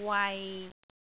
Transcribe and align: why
why 0.00 0.70